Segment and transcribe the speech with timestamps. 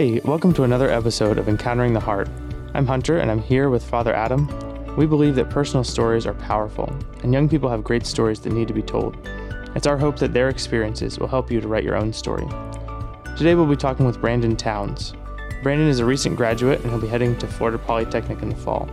[0.00, 2.30] Hey, welcome to another episode of Encountering the Heart.
[2.72, 4.48] I'm Hunter and I'm here with Father Adam.
[4.96, 6.90] We believe that personal stories are powerful,
[7.22, 9.18] and young people have great stories that need to be told.
[9.74, 12.46] It's our hope that their experiences will help you to write your own story.
[13.36, 15.12] Today we'll be talking with Brandon Towns.
[15.62, 18.88] Brandon is a recent graduate and he'll be heading to Florida Polytechnic in the fall.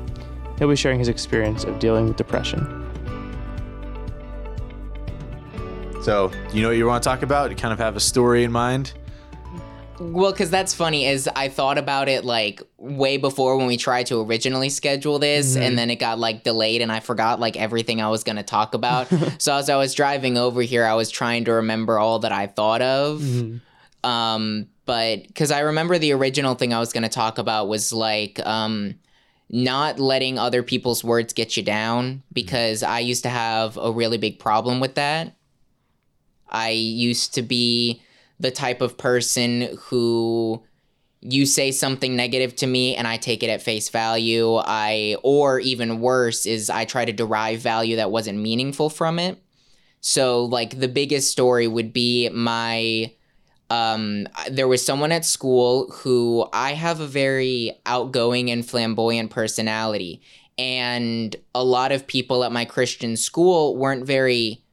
[0.60, 2.86] He'll be sharing his experience of dealing with depression.
[6.02, 7.50] So, you know what you want to talk about?
[7.50, 8.92] You kind of have a story in mind?
[10.00, 14.06] Well, because that's funny, is I thought about it like way before when we tried
[14.08, 15.62] to originally schedule this, Mm-hmm.
[15.64, 18.74] and then it got like delayed, and I forgot like everything I was gonna talk
[18.74, 19.08] about.
[19.40, 22.48] so as I was driving over here, I was trying to remember all that I
[22.48, 23.22] thought of.
[23.22, 24.10] Mm-hmm.
[24.10, 28.40] Um, but because I remember the original thing I was gonna talk about was like
[28.46, 28.96] um,
[29.50, 34.18] not letting other people's words get you down, because I used to have a really
[34.18, 35.34] big problem with that.
[36.50, 38.02] I used to be
[38.40, 40.64] the type of person who
[41.22, 44.56] you say something negative to me and I take it at face value.
[44.56, 49.42] I or even worse is I try to derive value that wasn't meaningful from it.
[50.02, 53.12] So like the biggest story would be my
[53.70, 60.22] um there was someone at school who I have a very outgoing and flamboyant personality
[60.58, 64.64] and a lot of people at my Christian school weren't very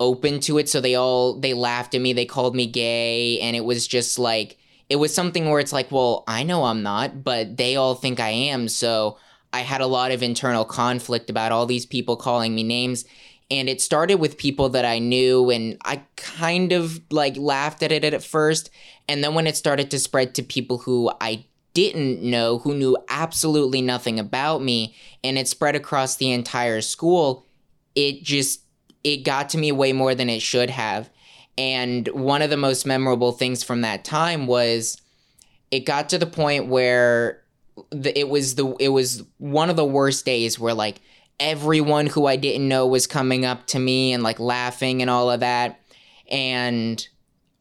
[0.00, 0.68] open to it.
[0.68, 2.12] So they all they laughed at me.
[2.12, 3.38] They called me gay.
[3.40, 6.82] And it was just like it was something where it's like well i know i'm
[6.82, 8.66] not but they all think i am.
[8.66, 9.18] So
[9.52, 13.04] i had a lot of internal conflict about all these people calling me names.
[13.52, 17.92] And it started with people that i knew and i kind of like laughed at
[17.92, 18.70] it at first.
[19.06, 22.96] And then when it started to spread to people who i didn't know who knew
[23.08, 27.46] absolutely nothing about me and it spread across the entire school
[27.94, 28.62] it just
[29.04, 31.10] it got to me way more than it should have.
[31.56, 35.00] And one of the most memorable things from that time was
[35.70, 37.42] it got to the point where
[37.90, 41.00] the, it was the it was one of the worst days where like
[41.38, 45.30] everyone who I didn't know was coming up to me and like laughing and all
[45.30, 45.80] of that
[46.30, 47.06] and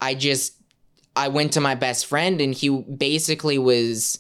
[0.01, 0.55] I just
[1.15, 4.19] I went to my best friend and he basically was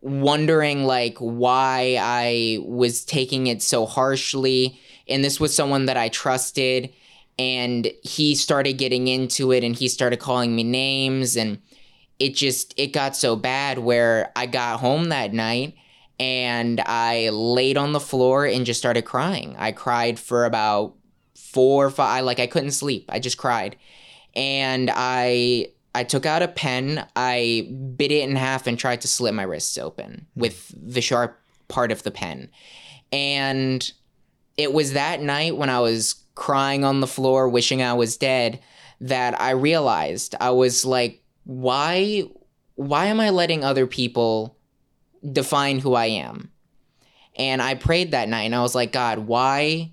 [0.00, 6.08] wondering like why I was taking it so harshly and this was someone that I
[6.08, 6.92] trusted
[7.38, 11.60] and he started getting into it and he started calling me names and
[12.18, 15.74] it just it got so bad where I got home that night
[16.18, 19.56] and I laid on the floor and just started crying.
[19.58, 20.94] I cried for about
[21.34, 23.06] 4 or 5 like I couldn't sleep.
[23.08, 23.76] I just cried.
[24.36, 29.08] And I I took out a pen, I bit it in half and tried to
[29.08, 30.40] slit my wrists open hmm.
[30.40, 32.50] with the sharp part of the pen.
[33.12, 33.90] And
[34.60, 38.60] it was that night when I was crying on the floor, wishing I was dead,
[39.00, 42.24] that I realized I was like, why
[42.74, 44.56] why am I letting other people
[45.32, 46.50] define who I am?
[47.36, 49.92] And I prayed that night and I was like, God, why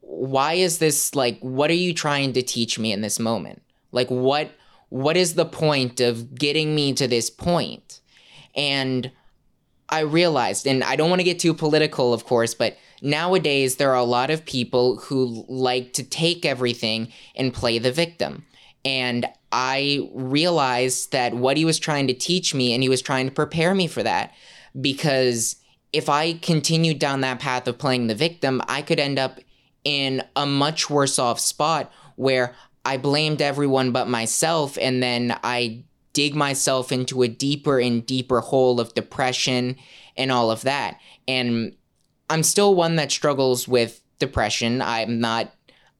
[0.00, 3.62] why is this like what are you trying to teach me in this moment?
[3.92, 4.50] Like what
[4.88, 8.00] what is the point of getting me to this point?
[8.56, 9.12] And
[9.90, 13.90] I realized, and I don't want to get too political, of course, but nowadays there
[13.90, 18.46] are a lot of people who like to take everything and play the victim.
[18.84, 23.28] And I realized that what he was trying to teach me, and he was trying
[23.28, 24.32] to prepare me for that,
[24.80, 25.56] because
[25.92, 29.40] if I continued down that path of playing the victim, I could end up
[29.82, 35.84] in a much worse off spot where I blamed everyone but myself, and then I
[36.12, 39.76] dig myself into a deeper and deeper hole of depression
[40.16, 40.98] and all of that.
[41.28, 41.76] And
[42.28, 44.82] I'm still one that struggles with depression.
[44.82, 45.52] I'm not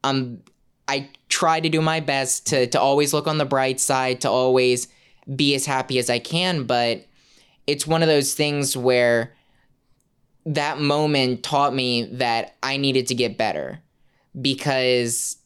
[0.05, 0.41] um
[0.89, 4.31] I try to do my best to to always look on the bright side, to
[4.31, 4.89] always
[5.35, 7.07] be as happy as I can, but
[7.67, 9.35] it's one of those things where
[10.47, 13.81] that moment taught me that I needed to get better
[14.41, 15.37] because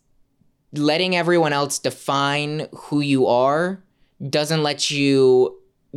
[0.72, 3.82] letting everyone else define who you are
[4.28, 5.56] doesn't let you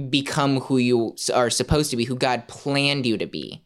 [0.09, 3.63] become who you are supposed to be, who God planned you to be.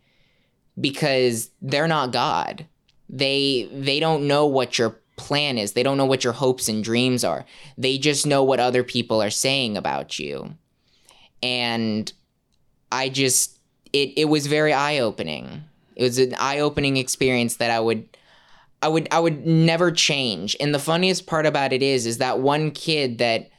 [0.79, 2.65] Because they're not God.
[3.09, 5.73] They they don't know what your plan is.
[5.73, 7.45] They don't know what your hopes and dreams are.
[7.77, 10.55] They just know what other people are saying about you.
[11.43, 12.11] And
[12.91, 13.59] I just
[13.93, 15.63] it it was very eye-opening.
[15.95, 18.07] It was an eye-opening experience that I would
[18.81, 20.55] I would I would never change.
[20.59, 23.50] And the funniest part about it is is that one kid that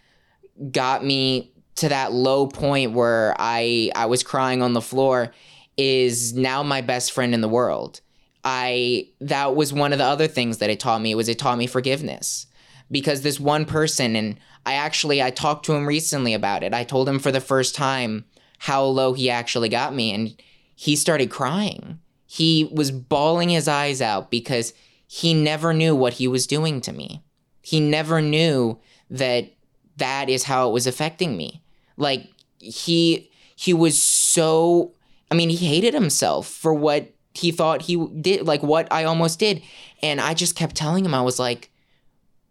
[0.70, 5.32] got me to that low point where I I was crying on the floor
[5.76, 8.00] is now my best friend in the world.
[8.44, 11.58] I that was one of the other things that it taught me was it taught
[11.58, 12.46] me forgiveness.
[12.90, 16.74] Because this one person and I actually I talked to him recently about it.
[16.74, 18.26] I told him for the first time
[18.58, 20.36] how low he actually got me and
[20.74, 21.98] he started crying.
[22.26, 24.72] He was bawling his eyes out because
[25.06, 27.22] he never knew what he was doing to me.
[27.60, 29.52] He never knew that
[29.96, 31.62] that is how it was affecting me.
[31.96, 32.28] Like
[32.58, 34.92] he he was so
[35.30, 39.38] I mean, he hated himself for what he thought he did, like what I almost
[39.38, 39.62] did.
[40.02, 41.70] And I just kept telling him I was like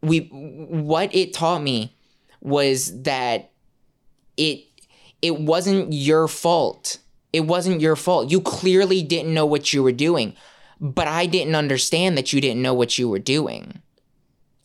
[0.02, 1.96] we what it taught me
[2.42, 3.52] was that
[4.38, 4.66] it
[5.22, 6.98] it wasn't your fault.
[7.32, 8.32] It wasn't your fault.
[8.32, 10.36] You clearly didn't know what you were doing,
[10.80, 13.82] but I didn't understand that you didn't know what you were doing.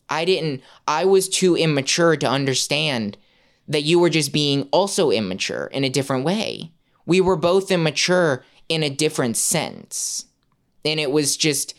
[0.09, 3.17] I didn't I was too immature to understand
[3.67, 6.71] that you were just being also immature in a different way.
[7.05, 10.25] We were both immature in a different sense.
[10.85, 11.73] And it was just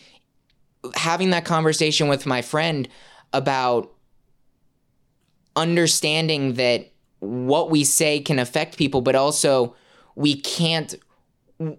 [0.94, 2.88] having that conversation with my friend
[3.32, 3.92] about
[5.56, 6.90] understanding that
[7.20, 9.75] what we say can affect people, but also
[10.14, 10.94] we can't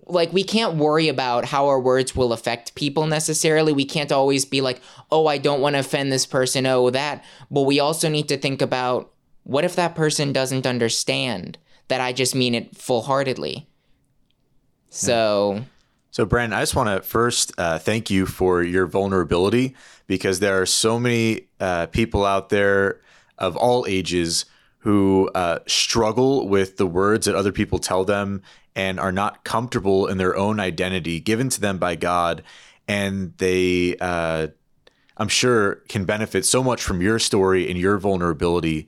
[0.07, 3.71] like we can't worry about how our words will affect people necessarily.
[3.71, 4.81] We can't always be like,
[5.11, 8.37] "Oh, I don't want to offend this person, oh that." But we also need to
[8.37, 9.11] think about
[9.43, 13.67] what if that person doesn't understand that I just mean it full-heartedly.
[14.89, 15.63] So,
[16.11, 19.75] So, Brandon, I just want to first uh, thank you for your vulnerability
[20.07, 22.99] because there are so many uh, people out there
[23.37, 24.45] of all ages
[24.79, 28.41] who uh, struggle with the words that other people tell them
[28.79, 32.41] and are not comfortable in their own identity given to them by God.
[32.87, 34.47] And they, uh,
[35.17, 38.87] I'm sure, can benefit so much from your story and your vulnerability.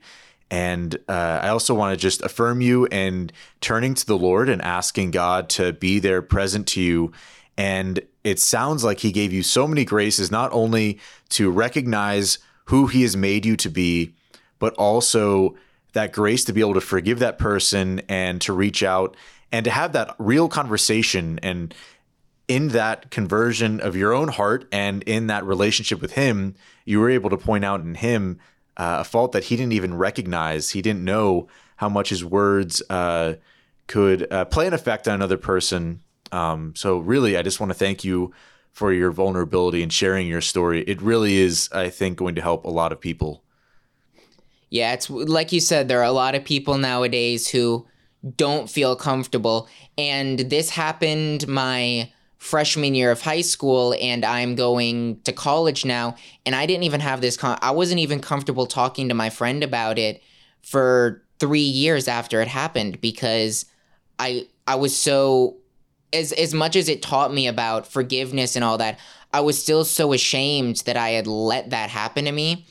[0.50, 4.62] And uh, I also want to just affirm you and turning to the Lord and
[4.62, 7.12] asking God to be there present to you.
[7.58, 11.00] And it sounds like He gave you so many graces, not only
[11.30, 14.14] to recognize who He has made you to be,
[14.58, 15.54] but also
[15.92, 19.16] that grace to be able to forgive that person and to reach out
[19.50, 21.74] and to have that real conversation and
[22.48, 26.54] in that conversion of your own heart and in that relationship with him
[26.84, 28.38] you were able to point out in him
[28.76, 30.70] uh, a fault that he didn't even recognize.
[30.70, 33.34] He didn't know how much his words uh,
[33.86, 36.00] could uh, play an effect on another person.
[36.30, 38.32] Um, so really i just want to thank you
[38.70, 40.82] for your vulnerability and sharing your story.
[40.82, 43.44] It really is i think going to help a lot of people
[44.72, 47.86] yeah, it's like you said, there are a lot of people nowadays who
[48.38, 49.68] don't feel comfortable.
[49.98, 56.16] And this happened my freshman year of high school, and I'm going to college now.
[56.46, 59.62] And I didn't even have this, con- I wasn't even comfortable talking to my friend
[59.62, 60.22] about it
[60.62, 63.66] for three years after it happened because
[64.18, 65.58] I, I was so,
[66.14, 68.98] as, as much as it taught me about forgiveness and all that,
[69.34, 72.64] I was still so ashamed that I had let that happen to me.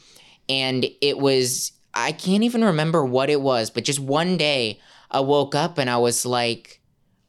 [0.50, 4.80] And it was I can't even remember what it was, but just one day
[5.10, 6.80] I woke up and I was like,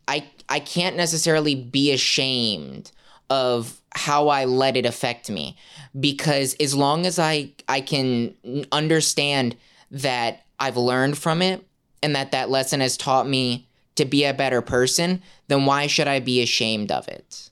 [0.09, 2.93] I I can't necessarily be ashamed
[3.31, 5.57] of how I let it affect me
[5.99, 8.35] because as long as I I can
[8.71, 9.57] understand
[9.91, 11.67] that I've learned from it
[12.03, 16.09] and that that lesson has taught me to be a better person, then why should
[16.09, 17.51] I be ashamed of it?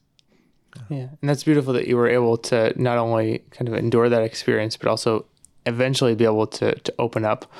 [0.89, 4.23] Yeah, and that's beautiful that you were able to not only kind of endure that
[4.23, 5.27] experience, but also
[5.67, 7.51] eventually be able to to open up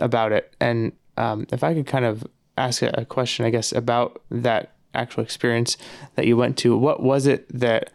[0.00, 0.54] about it.
[0.60, 5.22] And um, if I could kind of ask a question, I guess about that actual
[5.22, 5.76] experience
[6.16, 7.90] that you went to, what was it that?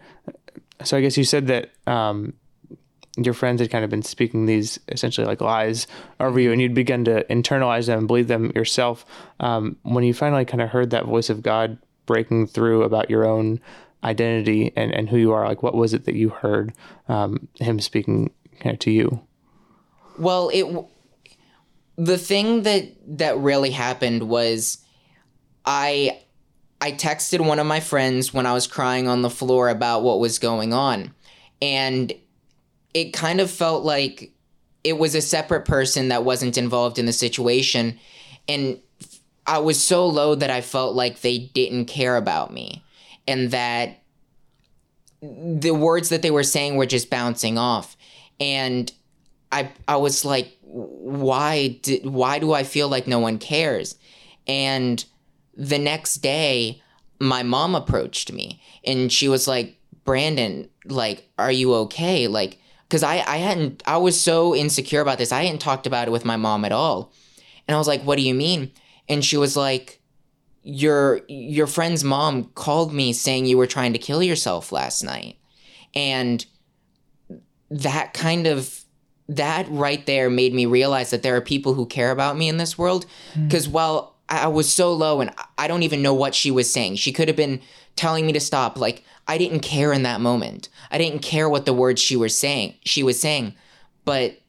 [0.83, 2.33] So I guess you said that um,
[3.17, 5.87] your friends had kind of been speaking these essentially like lies
[6.19, 9.05] over you, and you'd begun to internalize them and believe them yourself.
[9.39, 13.25] Um, when you finally kind of heard that voice of God breaking through about your
[13.25, 13.59] own
[14.03, 16.73] identity and, and who you are, like what was it that you heard
[17.07, 19.21] um, him speaking kind of to you?
[20.17, 20.65] Well, it
[21.95, 24.79] the thing that that really happened was
[25.65, 26.19] I
[26.81, 30.19] I texted one of my friends when I was crying on the floor about what
[30.19, 31.13] was going on.
[31.61, 32.11] And
[32.93, 34.31] it kind of felt like
[34.83, 37.97] it was a separate person that wasn't involved in the situation
[38.47, 38.79] and
[39.45, 42.83] I was so low that I felt like they didn't care about me
[43.27, 43.99] and that
[45.21, 47.95] the words that they were saying were just bouncing off.
[48.39, 48.91] And
[49.53, 53.95] I I was like, why did why do I feel like no one cares?
[54.47, 55.03] And
[55.55, 56.81] the next day,
[57.19, 62.27] my mom approached me and she was like, Brandon, like, are you okay?
[62.27, 65.31] Like, because I, I hadn't, I was so insecure about this.
[65.31, 67.11] I hadn't talked about it with my mom at all.
[67.67, 68.71] And I was like, what do you mean?
[69.07, 70.01] And she was like,
[70.63, 75.37] your, your friend's mom called me saying you were trying to kill yourself last night.
[75.95, 76.45] And
[77.69, 78.82] that kind of
[79.29, 82.57] that right there made me realize that there are people who care about me in
[82.57, 83.05] this world.
[83.33, 83.47] Hmm.
[83.47, 86.95] Because while I was so low and I don't even know what she was saying,
[86.95, 87.61] she could have been
[87.95, 88.77] telling me to stop.
[88.77, 90.69] Like I didn't care in that moment.
[90.91, 92.75] I didn't care what the words she was saying.
[92.83, 93.55] She was saying,
[94.05, 94.39] but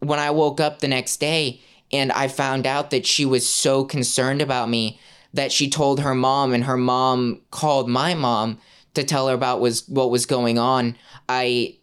[0.00, 1.60] when I woke up the next day
[1.92, 5.00] and I found out that she was so concerned about me
[5.32, 8.58] that she told her mom and her mom called my mom
[8.94, 10.96] to tell her about was what was going on.
[11.28, 11.76] I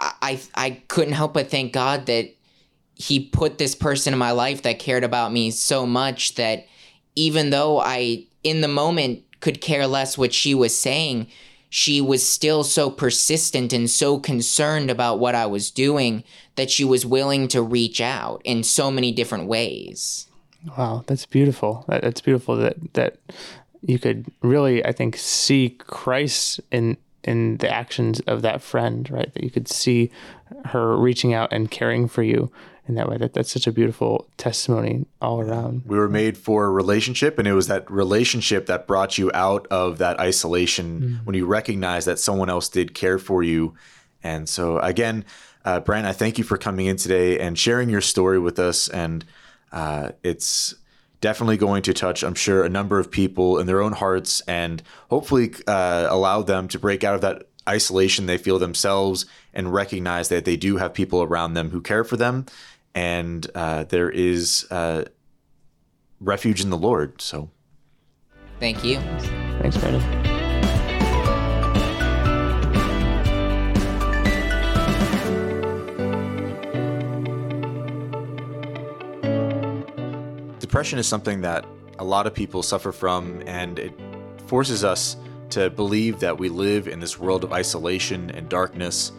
[0.00, 2.34] I I couldn't help but thank God that
[2.94, 6.66] he put this person in my life that cared about me so much that
[7.14, 11.28] even though I in the moment could care less what she was saying,
[11.70, 16.24] she was still so persistent and so concerned about what I was doing
[16.56, 20.26] that she was willing to reach out in so many different ways.
[20.76, 21.84] Wow, that's beautiful.
[21.88, 23.18] That, that's beautiful that that
[23.82, 29.32] you could really, I think, see Christ in in the actions of that friend, right?
[29.34, 30.10] That you could see
[30.66, 32.50] her reaching out and caring for you
[32.86, 33.16] in that way.
[33.16, 35.82] That that's such a beautiful testimony all around.
[35.86, 39.66] We were made for a relationship, and it was that relationship that brought you out
[39.70, 41.26] of that isolation mm.
[41.26, 43.74] when you recognized that someone else did care for you.
[44.22, 45.24] And so, again,
[45.64, 48.88] uh, Brent, I thank you for coming in today and sharing your story with us.
[48.88, 49.24] And
[49.72, 50.74] uh, it's
[51.20, 54.82] definitely going to touch, I'm sure, a number of people in their own hearts and
[55.08, 60.28] hopefully uh, allow them to break out of that isolation they feel themselves and recognize
[60.28, 62.46] that they do have people around them who care for them
[62.94, 65.04] and uh, there is uh,
[66.20, 67.20] refuge in the Lord.
[67.20, 67.50] So,
[68.58, 68.98] thank you.
[69.60, 70.29] Thanks, Brandon.
[80.70, 81.66] Depression is something that
[81.98, 83.92] a lot of people suffer from, and it
[84.46, 85.16] forces us
[85.48, 89.10] to believe that we live in this world of isolation and darkness.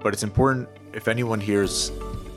[0.00, 1.92] But it's important if anyone here is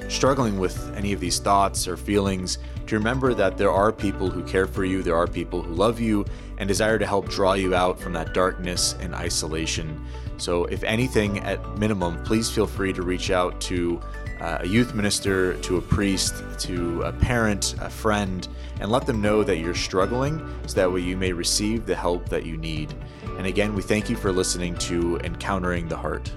[0.08, 4.42] struggling with any of these thoughts or feelings to remember that there are people who
[4.46, 6.24] care for you, there are people who love you
[6.58, 10.02] and desire to help draw you out from that darkness and isolation.
[10.38, 14.00] So, if anything, at minimum, please feel free to reach out to
[14.42, 18.48] uh, a youth minister, to a priest, to a parent, a friend,
[18.80, 22.28] and let them know that you're struggling so that way you may receive the help
[22.30, 22.94] that you need.
[23.38, 26.32] And again, we thank you for listening to Encountering the Heart.